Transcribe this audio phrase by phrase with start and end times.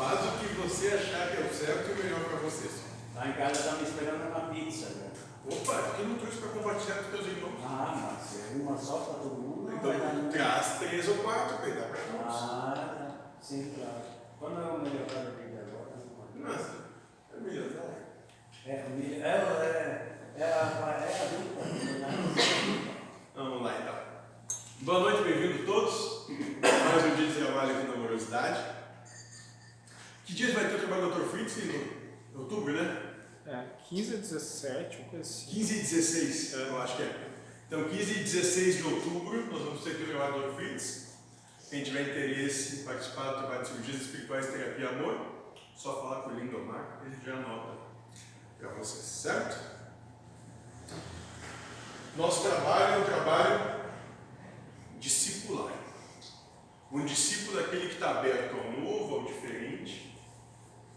[0.00, 2.72] Faz o que você achar que é o certo e o melhor para vocês.
[3.14, 5.10] Lá em casa tá me esperando uma pizza, né?
[5.46, 7.60] Opa, que não trouxe para compartilhar com teus irmãos?
[7.62, 9.72] Ah, mas é uma só para todo mundo?
[9.74, 12.34] Então, traz três ou quatro para dar para todos.
[12.34, 13.10] Ah, tá.
[13.42, 14.00] Sim, claro.
[14.38, 15.96] Quando é o melhor da vida agora?
[16.34, 16.70] Nossa,
[17.36, 17.66] é melhor.
[18.66, 21.64] É, o milho- é, é, é, a- é adulta.
[21.66, 22.94] né?
[23.34, 23.94] Vamos lá então.
[24.80, 26.26] Boa noite, bem-vindos todos.
[26.30, 28.79] Mais um dia de trabalho aqui na Amorosidade.
[30.30, 31.28] Que dias vai ter o trabalho do Dr.
[31.28, 31.58] Fritz?
[31.58, 33.14] Em outubro, né?
[33.44, 35.50] É, 15 a 17, uma coisa assim.
[35.50, 37.30] 15 e 16, eu acho que é.
[37.66, 40.54] Então, 15 e 16 de outubro, nós vamos ter aqui o trabalho do Dr.
[40.54, 41.14] Fritz.
[41.68, 46.22] Quem tiver interesse em participar do trabalho de cirurgias espirituais, terapia e amor, só falar
[46.22, 47.80] com o Lindomar, ele já anota
[48.56, 49.58] para vocês, certo?
[52.16, 53.80] Nosso trabalho é um trabalho
[55.00, 55.74] discipular.
[56.92, 60.09] Um discípulo é aquele que está aberto ao novo, ao diferente,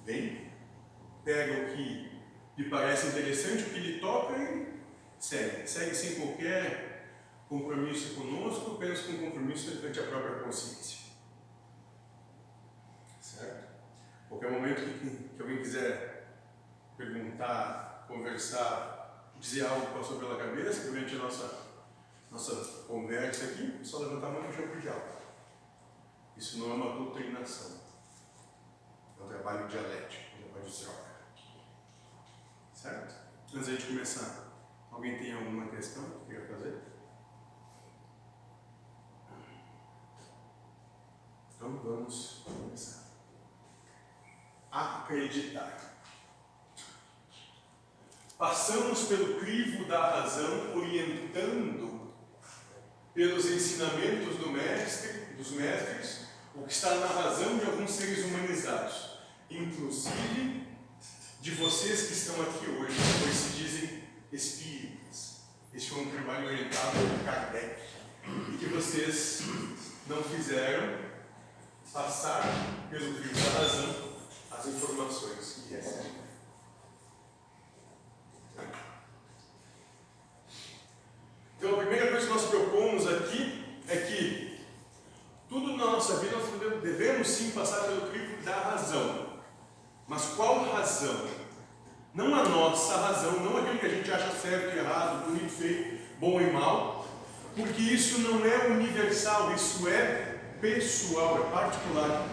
[0.05, 0.52] vem,
[1.23, 2.11] pega o que
[2.58, 4.73] lhe parece interessante, o que lhe toca e
[5.19, 5.67] segue.
[5.67, 6.94] Segue sem qualquer
[7.47, 11.11] compromisso conosco, apenas com compromisso perante a própria consciência.
[13.22, 13.73] Certo?
[14.30, 16.13] Qualquer momento que, que alguém quiser
[16.97, 21.67] perguntar, conversar, dizer algo que passou pela cabeça durante a nossa,
[22.31, 25.23] nossa conversa aqui, é só levantar a mão e puxar por diálogo.
[26.35, 27.83] Isso não é uma doutrinação.
[29.23, 31.03] Um trabalho dialético, um trabalho de troca.
[32.73, 33.16] Certo?
[33.53, 34.47] Antes da gente começar,
[34.91, 36.81] alguém tem alguma questão que queira fazer?
[41.55, 43.03] Então vamos começar.
[44.71, 45.77] Acreditar.
[48.38, 52.13] Passamos pelo crivo da razão, orientando
[53.13, 59.19] pelos ensinamentos do mestre, dos mestres, o que está na razão de alguns seres humanizados,
[59.58, 60.64] inclusive
[61.42, 65.41] de vocês que estão aqui hoje, pois se dizem espíritas.
[65.74, 67.81] Este foi um trabalho orientado por Kardec
[68.53, 69.42] e que vocês
[70.08, 70.97] não fizeram
[71.92, 72.44] passar
[72.90, 74.13] pelo crivo da razão
[74.52, 76.24] as informações que recebem.
[81.58, 84.59] Então, a primeira coisa que nós propomos aqui é que
[85.47, 88.22] tudo na nossa vida nós devemos- sim passar pelo crivo.
[90.13, 91.25] Mas qual razão?
[92.13, 96.00] Não a nossa razão, não aquilo que a gente acha certo e errado, bonito, feio,
[96.19, 97.07] bom e mal,
[97.56, 102.28] porque isso não é universal, isso é pessoal, é particular.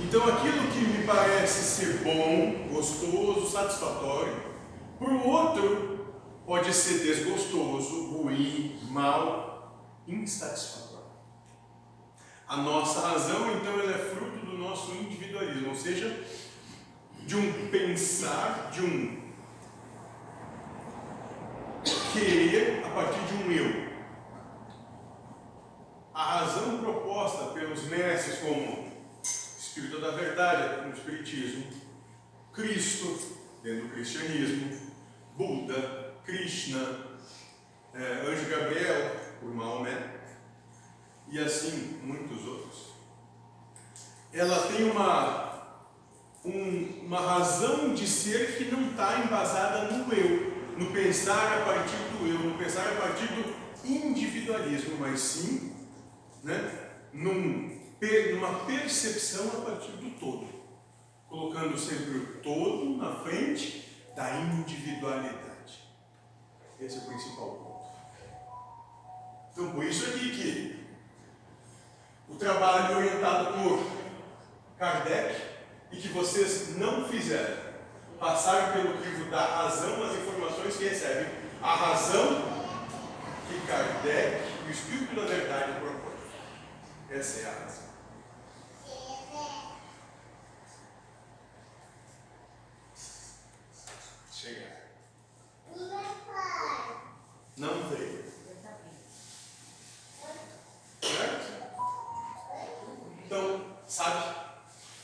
[0.00, 4.34] Então aquilo que me parece ser bom, gostoso, satisfatório,
[4.98, 6.06] para o outro
[6.46, 10.92] pode ser desgostoso, ruim, mal, insatisfatório.
[12.48, 16.22] A nossa razão, então, é fruto do nosso individualismo, ou seja,
[17.26, 19.22] de um pensar, de um
[22.12, 23.92] querer a partir de um eu.
[26.14, 31.64] A razão proposta pelos mestres como Espírito da Verdade, no Espiritismo,
[32.52, 33.18] Cristo,
[33.62, 34.92] dentro do cristianismo,
[35.36, 37.06] Buda, Krishna,
[37.94, 40.20] eh, Anjo Gabriel, por Maomé,
[41.30, 42.92] e assim muitos outros.
[44.32, 45.51] Ela tem uma
[46.44, 51.96] um- uma razão de ser que não está embasada no eu, no pensar a partir
[51.96, 53.54] do eu, no pensar a partir do
[53.84, 55.72] individualismo, mas sim
[56.42, 57.80] né, num,
[58.34, 60.48] numa percepção a partir do todo,
[61.28, 65.42] colocando sempre o todo na frente da individualidade.
[66.80, 67.82] Esse é o principal ponto.
[69.52, 70.84] Então, por isso aqui que
[72.28, 73.86] o trabalho orientado por
[74.78, 75.41] Kardec
[76.02, 77.56] que vocês não fizeram.
[78.18, 81.28] Passar pelo crivo da razão as informações que recebem.
[81.62, 82.42] A razão
[83.48, 86.12] que Kardec e o Espírito da Verdade propõem.
[87.08, 87.92] Essa é a razão.
[94.32, 94.82] Chegar.
[97.56, 98.24] Não veio.
[101.00, 101.52] Certo?
[103.24, 104.42] Então, sabe?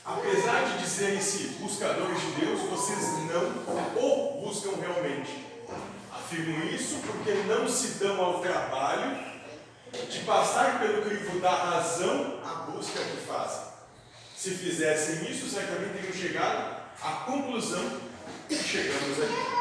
[0.09, 2.99] Apesar de dizerem-se buscadores de Deus, vocês
[3.29, 5.45] não o buscam realmente.
[6.29, 9.17] Afirmo isso porque não se dão ao trabalho
[10.11, 13.65] de passar pelo crivo da razão a busca que fazem.
[14.37, 17.99] Se fizessem isso, certamente teriam chegado à conclusão
[18.47, 19.59] que chegamos aqui.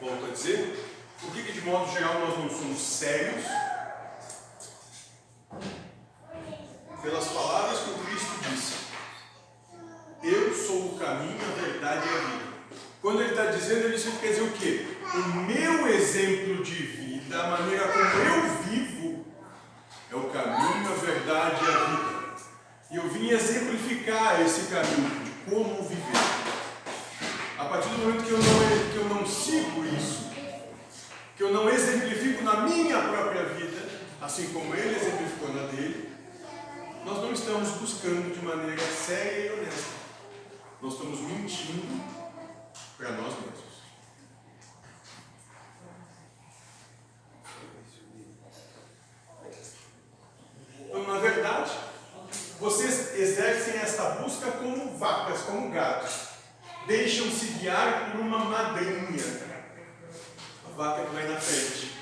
[0.00, 0.86] Volto a dizer,
[1.20, 3.44] por que, de modo geral nós não somos sérios
[7.02, 8.76] pelas palavras que o Cristo disse:
[10.22, 12.46] Eu sou o caminho, a verdade e a vida.
[13.66, 14.86] Dizendo, ele quer dizer o quê?
[15.12, 19.26] O meu exemplo de vida, a maneira como eu vivo,
[20.08, 22.36] é o caminho, a verdade e a vida.
[22.92, 26.16] E eu vim exemplificar esse caminho de como viver.
[27.58, 30.30] A partir do momento que eu não, que eu não sigo isso,
[31.36, 33.82] que eu não exemplifico na minha própria vida,
[34.22, 36.08] assim como ele exemplificou na dele,
[37.04, 39.96] nós não estamos buscando de maneira séria e honesta.
[40.80, 42.15] Nós estamos mentindo
[42.96, 43.76] para nós mesmos.
[50.80, 51.72] Então, na verdade,
[52.58, 56.12] vocês exercem esta busca como vacas, como gatos.
[56.86, 59.46] Deixam-se guiar por uma madrinha.
[60.66, 61.92] A vaca que vai na frente.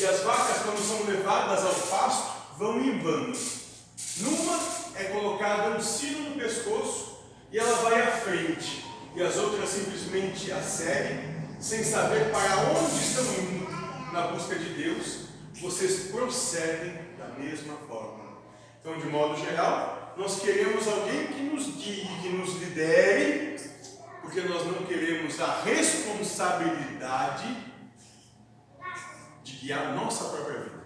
[0.00, 3.58] E as vacas, quando são levadas ao pasto, vão em bandos.
[4.18, 4.58] Numa
[4.94, 8.87] é colocada um sino no pescoço e ela vai à frente.
[9.14, 13.68] E as outras simplesmente a seguem, sem saber para onde estão indo
[14.12, 15.28] na busca de Deus.
[15.54, 18.38] Vocês procedem da mesma forma.
[18.80, 23.58] Então, de modo geral, nós queremos alguém que nos guie, que nos lidere,
[24.22, 27.56] porque nós não queremos a responsabilidade
[29.42, 30.78] de guiar nossa própria vida.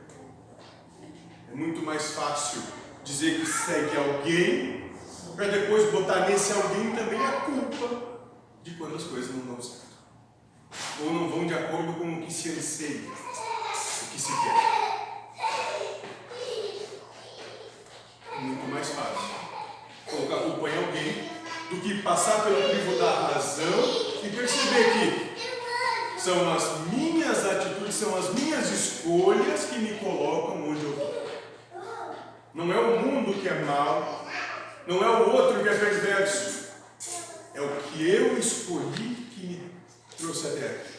[1.51, 2.63] É muito mais fácil
[3.05, 4.81] dizer que segue alguém,
[5.34, 8.20] para depois botar nesse alguém também a culpa
[8.62, 9.82] de quando as coisas não dão certo.
[11.00, 14.82] Ou não vão de acordo com o que se anseia, o que se quer.
[18.43, 19.43] muito mais fácil
[20.06, 21.31] colocar a culpa em alguém
[21.70, 28.17] do que passar pelo crivo da razão e perceber que são as minhas atitudes, são
[28.17, 31.23] as minhas escolhas que me colocam onde eu estou.
[32.55, 34.22] Não é o mundo que é mal,
[34.87, 36.69] não é o outro que é perverso,
[37.55, 39.70] é o que eu escolhi que me
[40.19, 40.93] trouxe até aqui.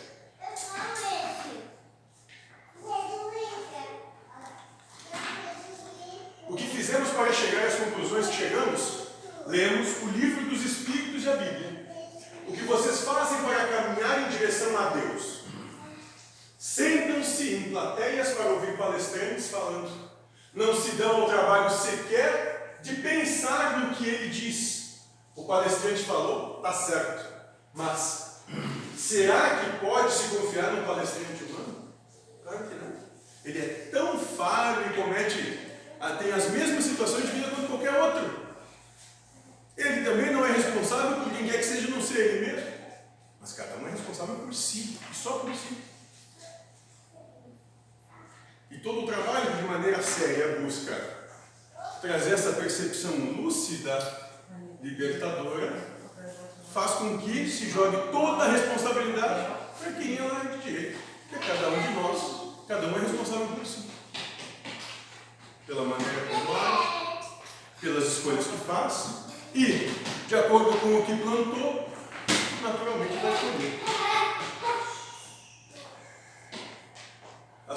[6.47, 9.07] O que fizemos para chegar às conclusões que chegamos?
[9.47, 11.74] Lemos o livro dos Espíritos e a Bíblia.
[12.47, 15.39] O que vocês fazem para caminhar em direção a Deus?
[16.57, 19.91] Sentam-se em plateias para ouvir palestrantes falando.
[20.53, 22.52] Não se dão ao trabalho sequer
[22.83, 25.00] de pensar no que ele diz.
[25.35, 27.33] O palestrante falou, está certo.
[27.74, 28.44] Mas
[28.95, 31.94] será que pode se confiar num palestrante humano?
[32.44, 32.94] Claro que não.
[33.44, 37.94] Ele é tão falho e comete ah, tem as mesmas situações de vida quanto qualquer
[37.94, 38.45] outro.
[39.77, 42.74] Ele também não é responsável por quer que seja, não ser ele mesmo.
[43.39, 45.77] Mas cada um é responsável por si, e só por si.
[48.69, 51.23] E todo o trabalho, de maneira séria, busca
[52.03, 53.97] trazer essa percepção lúcida,
[54.81, 55.73] libertadora,
[56.73, 61.00] faz com que se jogue toda a responsabilidade para quem ela é de direito.
[61.29, 63.94] Porque cada um de nós, cada um é responsável por si
[65.65, 67.29] pela maneira como age,
[67.79, 69.23] pelas escolhas que faz
[69.55, 69.89] e,
[70.27, 71.89] de acordo com o que plantou,
[72.61, 74.12] naturalmente vai colher.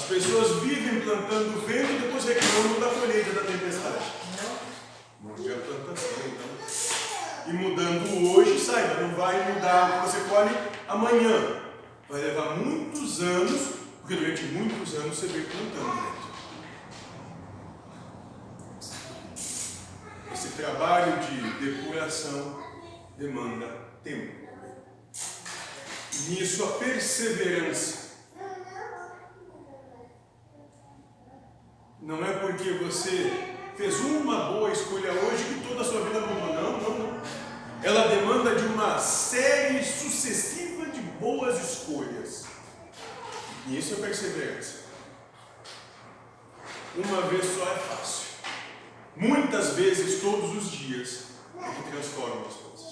[0.06, 4.04] Pessoas vivem plantando vento e depois reclamando da colheita da tempestade.
[5.22, 6.56] Não a plantação, então.
[7.48, 10.50] E mudando hoje, saiba, não vai mudar o que você colhe
[10.88, 11.62] amanhã.
[12.08, 16.26] Vai levar muitos anos, porque durante muitos anos você vem plantando vento.
[20.32, 22.62] Esse trabalho de depuração
[23.18, 23.66] demanda
[24.04, 24.46] tempo.
[26.28, 27.95] Nisso a perseverança.
[32.06, 33.32] Não é porque você
[33.76, 36.54] fez uma boa escolha hoje que toda a sua vida mudou.
[36.54, 37.20] Não, não, não.
[37.82, 42.44] Ela demanda de uma série sucessiva de boas escolhas.
[43.66, 44.82] E isso é perseverança.
[46.94, 48.26] Uma vez só é fácil.
[49.16, 51.24] Muitas vezes, todos os dias,
[51.60, 52.86] é que transforma as coisas.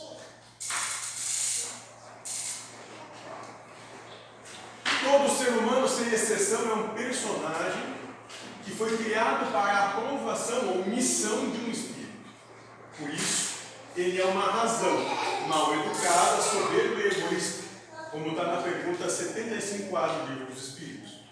[5.04, 7.93] Todo ser humano, sem exceção, é um personagem
[8.64, 11.94] que foi criado para a aprovação ou missão de um espírito.
[12.98, 13.54] Por isso,
[13.96, 14.96] ele é uma razão
[15.48, 17.64] mal educada, soberba e egoísta,
[18.10, 21.24] como está na pergunta 75A do livro dos Espíritos.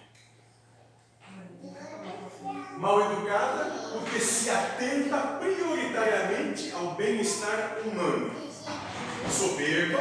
[2.77, 8.33] Mal educada porque se atenta prioritariamente ao bem-estar humano.
[9.31, 10.01] Soberba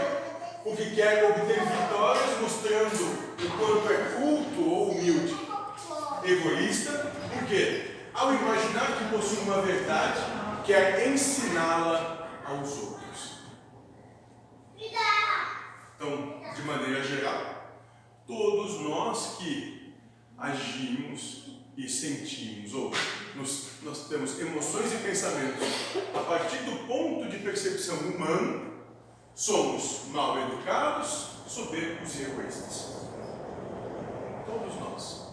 [0.64, 5.36] porque quer obter vitórias mostrando o quanto é culto ou humilde.
[6.24, 7.11] Egoísta
[7.52, 7.82] porque
[8.14, 10.22] ao imaginar que possui uma verdade,
[10.66, 13.40] quer ensiná-la aos outros.
[15.96, 17.84] Então, de maneira geral,
[18.26, 19.94] todos nós que
[20.38, 22.92] agimos e sentimos, ou
[23.36, 25.68] nos, nós temos emoções e pensamentos
[26.16, 28.72] a partir do ponto de percepção humano,
[29.36, 33.10] somos mal educados, soberbos e egoístas.
[34.46, 35.31] Todos nós.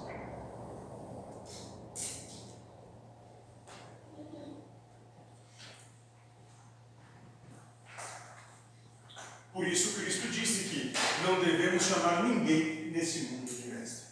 [9.59, 10.93] Por isso Cristo disse que
[11.27, 14.05] não devemos chamar ninguém nesse mundo de mestre.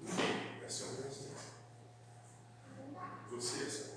[0.00, 1.28] Ninguém vai ser um mestre.
[3.30, 3.92] Você é seu mestre.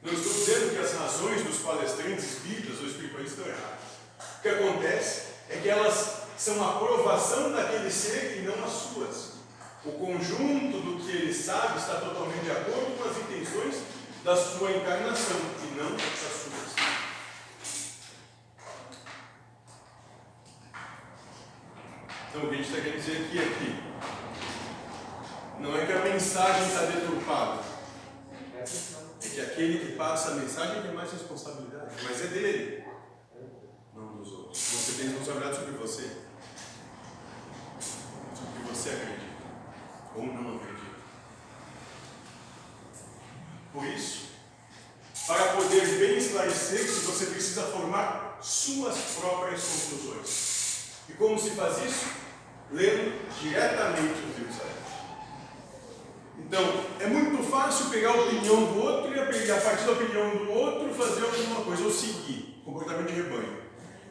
[0.00, 4.38] Não estou dizendo que as razões dos palestrantes espíritas ou espiritualistas estão erradas.
[4.38, 9.34] O que acontece é que elas são a aprovação daquele ser e não as suas.
[9.84, 13.82] O conjunto do que ele sabe está totalmente de acordo com as intenções
[14.24, 16.74] da sua encarnação e não das suas.
[22.34, 23.38] Então o que a gente está querendo dizer aqui
[25.54, 27.62] que não é que a mensagem está deturpada,
[28.52, 28.64] é
[29.28, 32.84] que aquele que passa a mensagem tem mais responsabilidade, mas é dele,
[33.94, 34.58] não dos outros.
[34.58, 36.02] Você tem responsabilidade sobre você,
[37.78, 39.22] sobre o que você acredita
[40.16, 40.74] ou não acredita.
[43.72, 44.30] Por isso,
[45.28, 50.54] para poder bem esclarecer-se, você precisa formar suas próprias conclusões.
[51.08, 52.24] E como se faz isso?
[52.72, 54.94] Lendo diretamente os livros sagrados.
[56.38, 59.20] Então, é muito fácil pegar a opinião do outro e
[59.50, 63.62] a partir da opinião do outro fazer alguma coisa, ou seguir, comportamento de rebanho.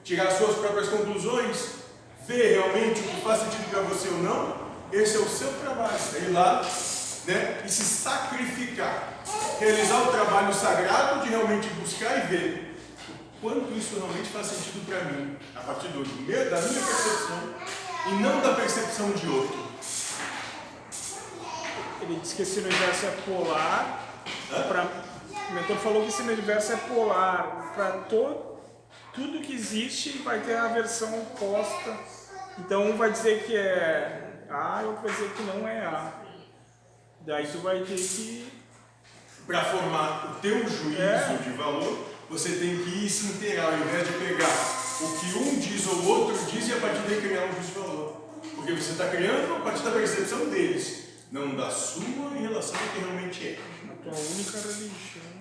[0.03, 1.73] Tirar suas próprias conclusões,
[2.25, 5.97] ver realmente o que faz sentido para você ou não, esse é o seu trabalho,
[6.15, 6.65] é ir lá
[7.27, 9.21] né, e se sacrificar.
[9.59, 12.77] Realizar o trabalho sagrado de realmente buscar e ver
[13.09, 17.53] o quanto isso realmente faz sentido para mim, a partir do meu, da minha percepção
[18.07, 19.62] e não da percepção de outro.
[22.03, 24.03] Ele disse que esse universo é polar.
[24.67, 24.87] Pra,
[25.49, 27.71] o mentor falou que esse universo é polar.
[27.75, 28.59] Para todo,
[29.13, 31.97] tudo que existe vai ter a versão oposta.
[32.59, 36.11] Então um vai dizer que é A e outro vai dizer que não é A.
[37.21, 38.51] Daí tu vai ter que.
[39.47, 41.37] Para formar o teu juízo É.
[41.43, 44.47] de valor, você tem que ir se inteirar, ao invés de pegar
[45.01, 47.67] o que um diz ou o outro diz e a partir daí criar um juízo
[47.73, 48.23] de valor.
[48.55, 51.02] Porque você está criando a partir da percepção deles,
[51.33, 52.03] não da sua
[52.37, 53.59] em relação ao que realmente é.
[53.91, 55.33] A tua única religião.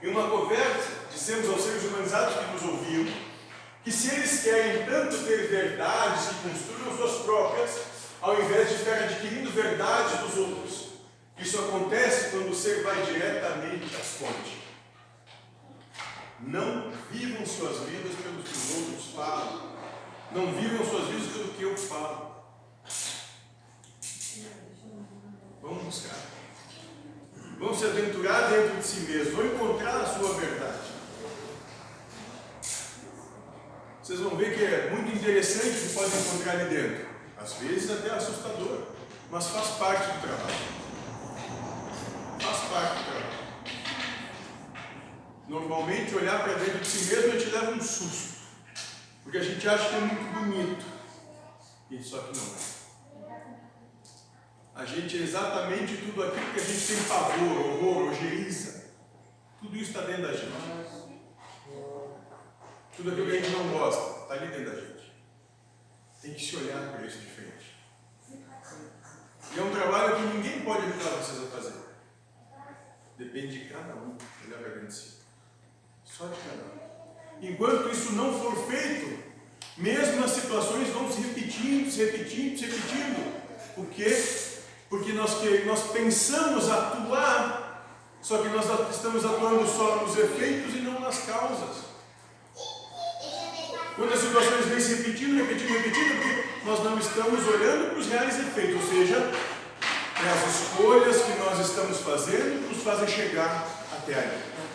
[0.00, 3.04] Em uma conversa, dissemos aos seres humanizados que nos ouviam
[3.84, 7.70] que se eles querem tanto ter verdades que construam suas próprias,
[8.22, 10.88] ao invés de ficar adquirindo verdades dos outros,
[11.36, 14.62] isso acontece quando o ser vai diretamente à fonte.
[16.40, 19.78] Não vivam suas vidas pelo que os outros falam.
[20.30, 22.36] Não vivam suas vidas pelo que eu falo.
[25.62, 26.18] Vamos buscar.
[27.58, 30.78] Vão se aventurar dentro de si mesmo, vão encontrar a sua verdade.
[34.02, 37.08] Vocês vão ver que é muito interessante o que podem encontrar ali dentro.
[37.36, 38.86] Às vezes até assustador,
[39.30, 40.78] mas faz parte do trabalho.
[42.40, 43.28] Faz parte do trabalho.
[45.48, 48.37] Normalmente olhar para dentro de si mesmo gente leva um susto.
[49.28, 50.86] Porque a gente acha que é muito bonito.
[51.90, 52.78] E só que não é.
[54.74, 58.90] A gente é exatamente tudo aquilo que a gente tem pavor, horror, ojeriza.
[59.60, 60.50] Tudo isso está dentro da gente.
[62.96, 65.12] Tudo aquilo que a gente não gosta está ali dentro da gente.
[66.22, 67.76] Tem que se olhar para isso diferente.
[68.30, 71.74] E é um trabalho que ninguém pode ajudar vocês a fazer.
[73.18, 74.16] Depende de cada um
[74.46, 75.18] olhar para de si.
[76.02, 76.87] Só de cada um.
[77.40, 79.18] Enquanto isso não for feito,
[79.76, 83.32] mesmo as situações vão se repetindo, se repetindo, se repetindo.
[83.74, 84.24] Por quê?
[84.90, 87.86] Porque nós, que, nós pensamos atuar,
[88.20, 91.88] só que nós estamos atuando só nos efeitos e não nas causas.
[93.94, 98.06] Quando as situações vêm se repetindo, repetindo, repetindo, porque nós não estamos olhando para os
[98.06, 99.32] reais efeitos, ou seja,
[100.16, 104.67] as escolhas que nós estamos fazendo nos fazem chegar até aí.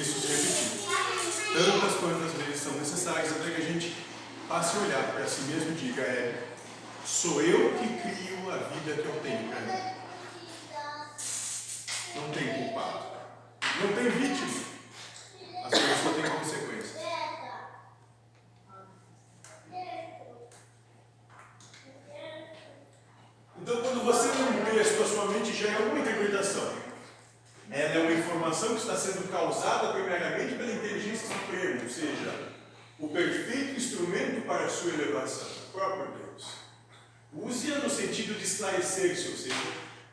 [0.00, 0.80] Isso se repetir.
[1.52, 3.94] Tantas quantas vezes são necessárias até que a gente
[4.48, 6.42] passe a olhar para si mesmo e diga: é,
[7.04, 9.50] sou eu que crio a vida que eu tenho.
[12.16, 13.06] Não tem culpado.
[13.82, 14.64] Não tem vítima.
[15.64, 17.02] As coisas só têm consequências.
[23.60, 26.79] Então, quando você lê um a sua mente já é uma interpretação.
[28.40, 32.52] É informação que está sendo causada primeiramente pela inteligência suprema, ou seja,
[32.98, 36.46] o perfeito instrumento para a sua elevação, o próprio Deus.
[37.34, 39.54] Use-a no sentido de esclarecer-se, ou seja,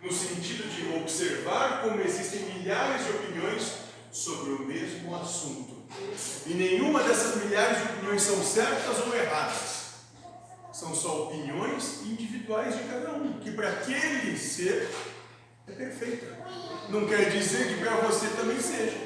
[0.01, 3.71] no sentido de observar como existem milhares de opiniões
[4.11, 5.83] sobre o mesmo assunto.
[6.45, 9.85] E nenhuma dessas milhares de opiniões são certas ou erradas.
[10.73, 14.89] São só opiniões individuais de cada um, que para aquele ser
[15.67, 16.37] é perfeita.
[16.89, 18.97] Não quer dizer que para você também seja.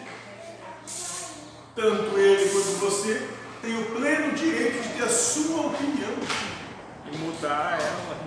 [1.76, 3.28] Tanto ele quanto você
[3.62, 6.12] tem o pleno direito de ter a sua opinião
[7.12, 8.18] E mudar ela.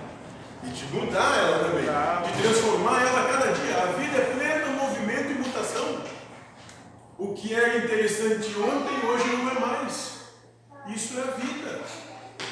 [0.63, 3.83] e de mudar ela também, de transformar ela a cada dia.
[3.83, 6.01] A vida é plena movimento e mutação.
[7.17, 10.15] O que era interessante ontem, hoje não é mais.
[10.87, 11.81] Isso é a vida.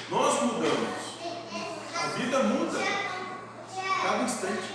[0.10, 1.20] Nós mudamos.
[1.96, 2.80] A vida muda.
[4.04, 4.73] Cada instante.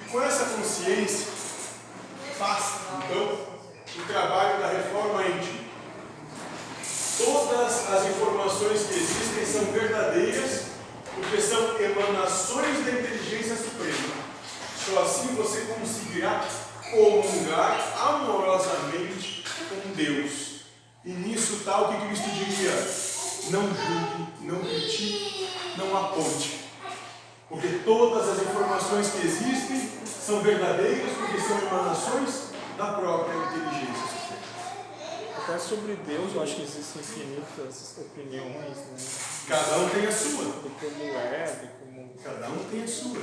[0.00, 1.26] E com essa consciência,
[2.38, 3.54] faça, então,
[3.96, 5.64] o trabalho da reforma íntima.
[7.18, 10.62] Todas as informações que existem são verdadeiras,
[11.14, 14.14] porque são emanações da inteligência suprema.
[14.84, 16.42] Só assim você conseguirá
[16.90, 20.54] comungar amorosamente com Deus.
[21.04, 23.13] E nisso o que Cristo diria:
[23.50, 26.64] não julgue, não critique, não aponte.
[27.48, 34.14] Porque todas as informações que existem são verdadeiras, porque são emanações da própria inteligência.
[35.36, 38.96] Até sobre Deus eu acho que existem infinitas opiniões, né?
[39.46, 40.44] Cada um tem a sua.
[40.44, 42.14] De como é, de como.
[42.24, 43.20] Cada um tem a sua.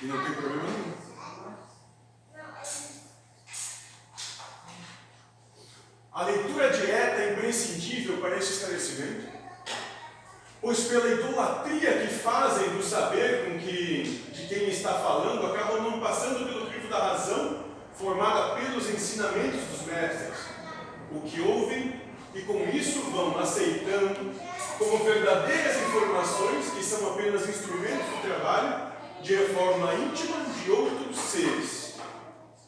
[0.00, 1.08] E não tem problema nenhum.
[6.18, 9.28] A leitura direta é imprescindível para esse esclarecimento,
[10.68, 14.02] pois pela idolatria que fazem do saber com que
[14.34, 19.86] de quem está falando, acabam não passando pelo crivo da razão formada pelos ensinamentos dos
[19.86, 20.36] mestres,
[21.10, 21.98] o que ouvem
[22.34, 24.30] e com isso vão aceitando
[24.76, 31.94] como verdadeiras informações que são apenas instrumentos do trabalho de reforma íntima de outros seres.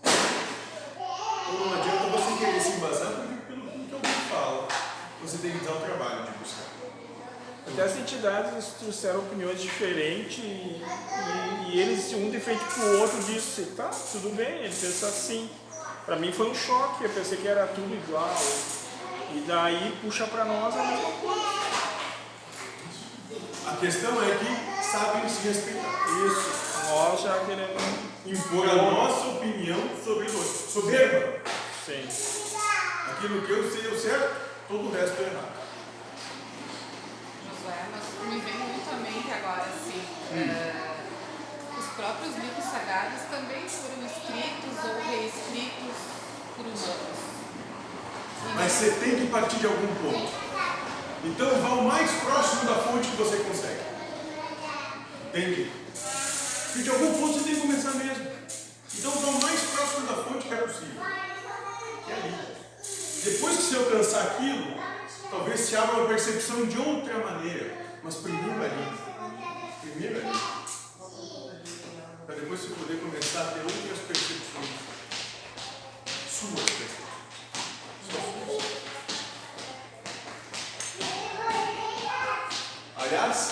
[0.02, 3.12] Então não adianta você querer se embasar
[3.46, 4.68] pelo que alguém fala.
[5.20, 6.69] Você tem que dar o trabalho de buscar.
[7.66, 10.82] Até as entidades trouxeram opiniões diferentes e,
[11.68, 15.48] e, e eles, um de frente pro outro, disse, tá, tudo bem, ele pensa assim.
[16.04, 18.34] Para mim foi um choque, eu pensei que era tudo igual.
[19.32, 21.40] E daí puxa para nós a mesma coisa.
[23.66, 26.04] A questão é que sabem se respeitar.
[26.26, 28.10] Isso, nós já queremos.
[28.26, 30.72] Impor a nossa opinião sobre o outro.
[30.72, 31.40] Soberba.
[31.86, 32.06] Sim.
[33.12, 34.36] Aquilo que eu sei é o certo,
[34.68, 35.59] todo o resto é errado.
[38.30, 40.72] Me vem muito à mente agora, assim, eh,
[41.76, 45.96] os próprios livros sagrados também foram escritos ou reescritos
[46.54, 47.18] por humanos.
[48.46, 50.32] E Mas você tem que partir de algum ponto.
[51.24, 53.82] Então vá o mais próximo da fonte que você consegue.
[55.26, 55.72] Entende?
[56.76, 58.30] E de algum ponto você tem que começar mesmo.
[58.96, 61.02] Então vá o mais próximo da fonte que é possível.
[62.06, 62.34] Que é ali.
[63.24, 64.80] Depois que você alcançar aquilo,
[65.28, 67.89] talvez se abra uma percepção de outra maneira.
[68.02, 68.98] Mas primeiro ali.
[69.82, 70.38] Primeiro ali.
[72.26, 74.68] Para depois você poder começar a ter outras percepções.
[76.30, 77.10] Suas percepções.
[82.96, 83.50] Aliás,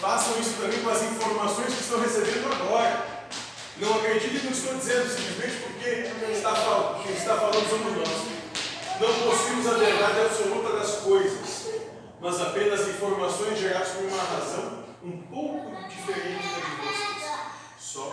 [0.00, 3.20] façam isso também com as informações que estão recebendo agora.
[3.76, 8.30] Não acreditem no que estou dizendo, simplesmente porque está quem está falando somos nós.
[9.00, 11.49] Não possuímos a verdade absoluta das coisas,
[12.20, 17.30] mas apenas informações geradas por uma razão um pouco diferente da de vocês.
[17.78, 18.10] Só.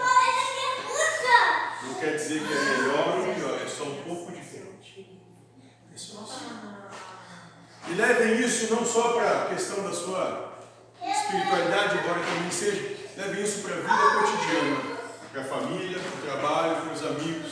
[1.83, 5.21] Não quer dizer que é melhor ou pior, é só um pouco diferente.
[5.93, 6.47] É só isso.
[7.89, 10.53] E levem isso não só para a questão da sua
[11.01, 14.97] espiritualidade, embora também seja, levem isso para a vida cotidiana,
[15.31, 17.51] para a família, para o trabalho, para os amigos,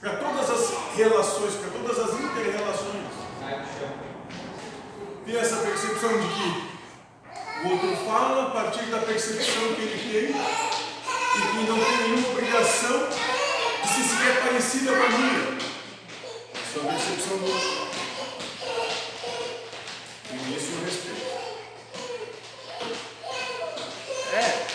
[0.00, 3.06] para todas as relações, para todas as inter-relações.
[5.26, 10.30] Ter essa percepção de que o outro fala a partir da percepção que ele tem
[10.30, 13.08] e que não tem nenhuma obrigação
[13.82, 15.58] de se sequer parecida com a minha.
[16.72, 17.88] Só a percepção do outro.
[20.30, 21.26] E nisso eu respeito.
[24.32, 24.66] É.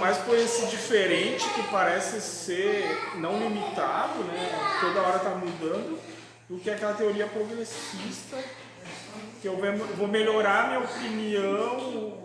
[0.00, 4.78] mais por esse diferente que parece ser não limitado, né?
[4.80, 6.00] Toda hora está mudando,
[6.50, 8.36] do que aquela teoria progressista,
[9.40, 9.56] que eu
[9.96, 12.18] vou melhorar minha opinião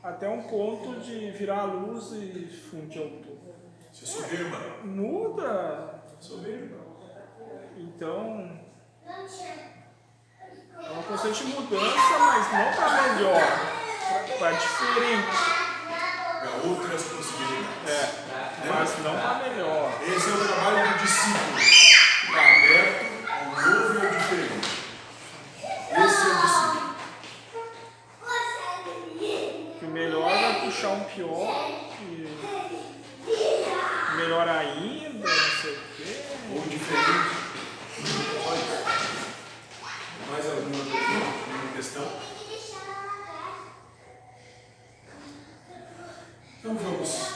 [0.00, 3.42] até um ponto de virar a luz e fundir ao todo.
[3.92, 4.58] Você é soberba.
[4.84, 6.04] Muda.
[6.20, 6.76] Soberba.
[7.76, 8.60] Então,
[10.78, 13.40] é uma constante mudança, mas não para melhor,
[14.38, 15.62] para diferente.
[16.38, 17.88] Para outras possibilidades.
[17.88, 20.00] É, mas não para melhor.
[20.00, 21.71] Esse é o trabalho do discípulo.
[31.14, 32.26] Pior e
[34.16, 36.24] melhor ainda, não sei o quê.
[36.54, 37.36] Ou diferente.
[40.30, 42.08] Mais alguma questão?
[46.58, 47.31] Então vamos.